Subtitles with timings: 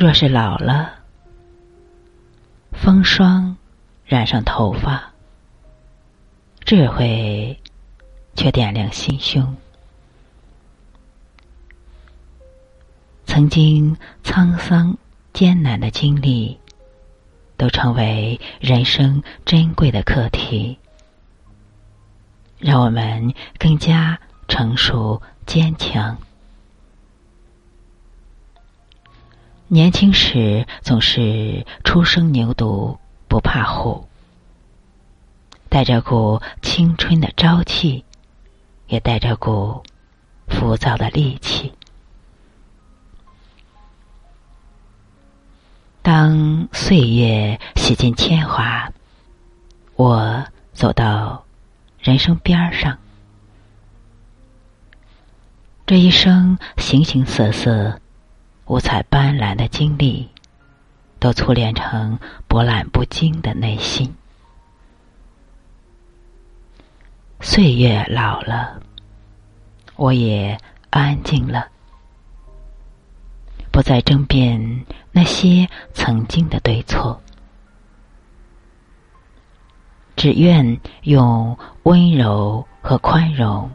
[0.00, 0.94] 若是老了，
[2.72, 3.54] 风霜
[4.06, 5.12] 染上头发，
[6.64, 7.60] 智慧
[8.34, 9.54] 却点亮心胸。
[13.26, 13.94] 曾经
[14.24, 14.96] 沧桑
[15.34, 16.58] 艰难的经历，
[17.58, 20.78] 都成为人生珍贵的课题，
[22.58, 26.16] 让我们更加成熟坚强。
[29.72, 32.98] 年轻时总是初生牛犊
[33.28, 34.08] 不怕虎，
[35.68, 38.04] 带着股青春的朝气，
[38.88, 39.84] 也带着股
[40.48, 41.72] 浮躁的戾气。
[46.02, 48.92] 当岁月洗尽铅华，
[49.94, 51.44] 我走到
[52.00, 52.98] 人生边上，
[55.86, 58.00] 这一生形形色色。
[58.70, 60.30] 五彩斑斓的经历，
[61.18, 64.14] 都淬炼成波澜不惊的内心。
[67.40, 68.80] 岁月老了，
[69.96, 70.56] 我也
[70.88, 71.66] 安静了，
[73.72, 77.20] 不再争辩那些曾经的对错，
[80.14, 83.68] 只愿用温柔和宽容，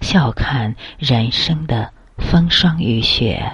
[0.00, 3.52] 笑看人生的风霜雨雪。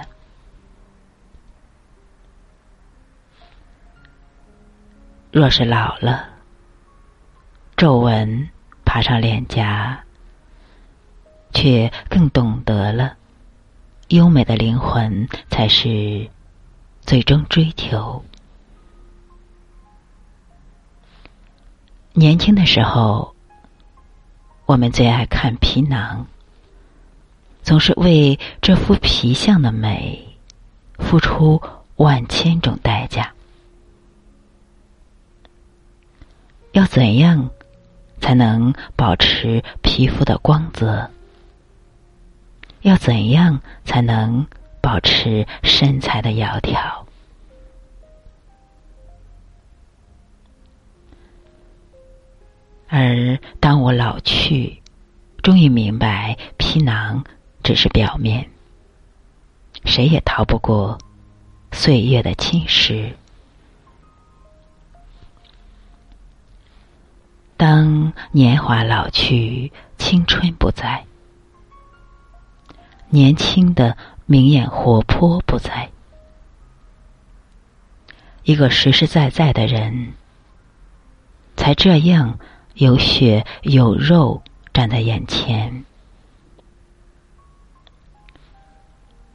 [5.37, 6.29] 若是老了，
[7.75, 8.49] 皱纹
[8.83, 10.03] 爬上脸颊，
[11.53, 13.17] 却更懂得了，
[14.07, 16.27] 优美的灵魂才是
[17.01, 18.25] 最终追求。
[22.13, 23.35] 年轻的时候，
[24.65, 26.25] 我们最爱看皮囊，
[27.61, 30.35] 总是为这副皮相的美
[30.97, 31.61] 付出
[31.97, 32.96] 万千种代
[36.77, 37.49] 要怎样
[38.21, 41.09] 才能保持皮肤的光泽？
[42.81, 44.45] 要怎样才能
[44.79, 47.03] 保持身材的窈窕？
[52.87, 54.83] 而当我老去，
[55.41, 57.23] 终于明白，皮囊
[57.63, 58.47] 只是表面，
[59.83, 60.99] 谁也逃不过
[61.71, 63.13] 岁月的侵蚀。
[67.57, 71.03] 当年华老去，青春不在，
[73.09, 73.97] 年轻的
[74.27, 75.89] 明艳活泼不在，
[78.43, 80.13] 一个实实在在的人，
[81.55, 82.37] 才这样
[82.75, 85.83] 有血有肉站在眼前。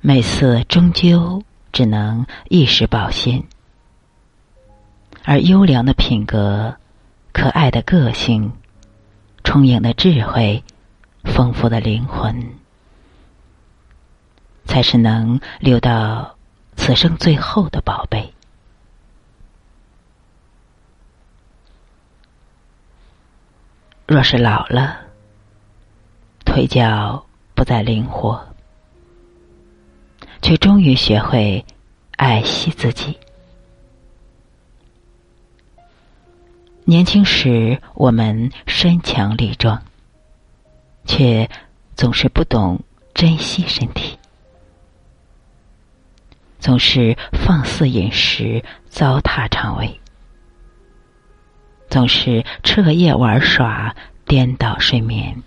[0.00, 3.42] 美色终究只能一时保鲜，
[5.24, 6.76] 而优良的品格。
[7.32, 8.52] 可爱的个性，
[9.42, 10.62] 充盈的智慧，
[11.24, 12.54] 丰富的灵魂，
[14.64, 16.36] 才是能留到
[16.76, 18.32] 此生最后的宝贝。
[24.06, 25.00] 若是老了，
[26.44, 28.46] 腿脚不再灵活，
[30.42, 31.64] 却终于学会
[32.16, 33.18] 爱惜自己。
[36.92, 39.82] 年轻时，我们身强力壮，
[41.06, 41.48] 却
[41.96, 42.82] 总是不懂
[43.14, 44.18] 珍惜身体，
[46.58, 50.00] 总是放肆饮食，糟蹋肠胃，
[51.88, 55.42] 总是彻夜玩耍，颠倒睡眠。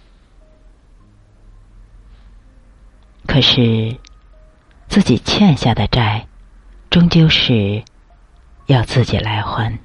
[3.28, 3.96] 可是，
[4.88, 6.26] 自己欠下的债，
[6.90, 7.84] 终究是
[8.66, 9.78] 要自己来还。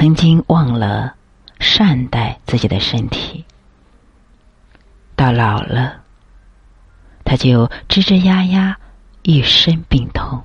[0.00, 1.14] 曾经忘了
[1.58, 3.44] 善待自己的身体，
[5.14, 6.00] 到老了，
[7.22, 8.78] 他就吱吱呀呀，
[9.20, 10.42] 一身病痛。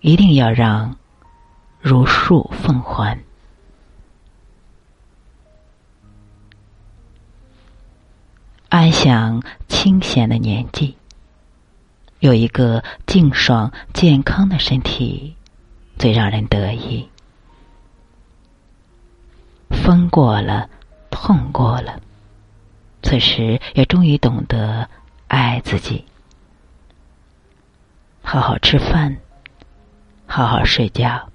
[0.00, 0.96] 一定要让
[1.78, 3.16] 如数奉还。
[8.70, 10.96] 安享清闲的年纪，
[12.18, 15.36] 有一个静爽健康的身体。
[15.98, 17.08] 最让人得意。
[19.70, 20.68] 风过了，
[21.10, 22.00] 痛过了，
[23.02, 24.88] 此时也终于懂得
[25.28, 26.04] 爱自己。
[28.22, 29.16] 好好吃饭，
[30.26, 31.28] 好好睡觉，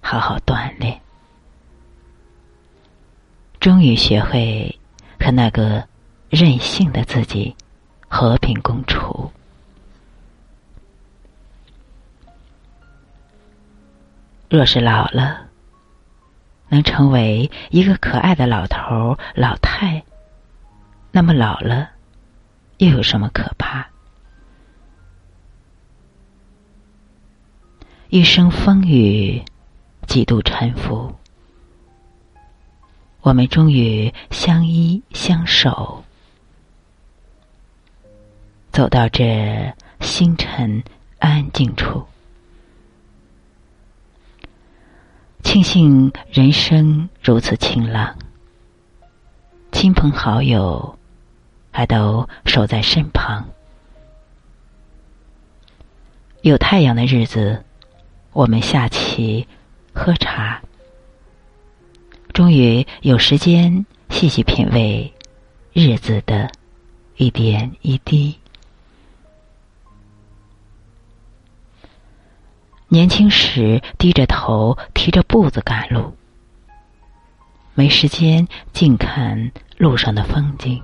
[0.00, 1.00] 好好锻炼，
[3.58, 4.78] 终于学会
[5.18, 5.84] 和那个
[6.30, 7.56] 任性的自己
[8.06, 9.03] 和平共处。
[14.48, 15.46] 若是老了，
[16.68, 20.04] 能成为一个可爱的老头、老太，
[21.10, 21.90] 那么老了
[22.78, 23.86] 又有什么可怕？
[28.10, 29.42] 一生风雨，
[30.06, 31.12] 几度沉浮，
[33.22, 36.04] 我们终于相依相守，
[38.70, 40.84] 走到这星辰
[41.18, 42.06] 安静处。
[45.54, 48.18] 庆幸人生如此晴朗，
[49.70, 50.98] 亲朋好友
[51.70, 53.48] 还都守在身旁。
[56.42, 57.62] 有太阳的日子，
[58.32, 59.46] 我们下棋、
[59.92, 60.60] 喝茶，
[62.32, 65.14] 终于有时间细细品味
[65.72, 66.50] 日子的
[67.16, 68.36] 一点一滴。
[72.88, 76.16] 年轻时低着头，提着步子赶路，
[77.74, 80.80] 没时间静看路上的风景，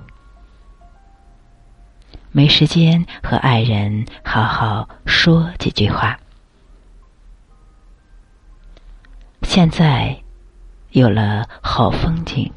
[2.31, 6.19] 没时间和爱人好好说几句话。
[9.43, 10.17] 现在
[10.89, 12.51] 有了好风景，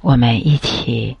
[0.00, 1.16] 我们一起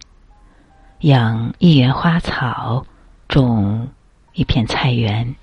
[1.00, 2.86] 养一园花草，
[3.28, 3.88] 种
[4.32, 5.34] 一片菜园。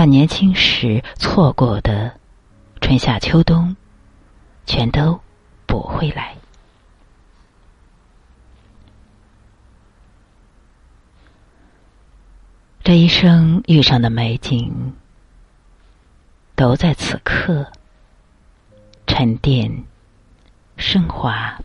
[0.00, 2.18] 把年轻时错过的
[2.80, 3.76] 春夏秋冬，
[4.64, 5.20] 全都
[5.66, 6.34] 补回来。
[12.82, 14.94] 这一生遇上的美景，
[16.56, 17.70] 都在此刻
[19.06, 19.84] 沉淀、
[20.78, 21.60] 升华，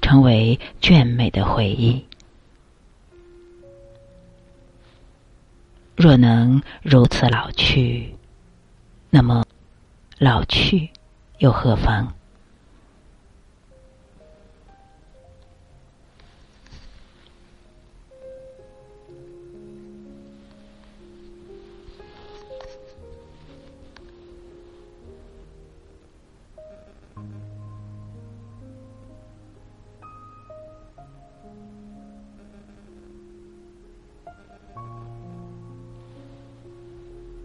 [0.00, 2.06] 成为眷美的回忆。
[6.02, 8.12] 若能如此老去，
[9.08, 9.44] 那么
[10.18, 10.90] 老去
[11.38, 12.12] 又何妨？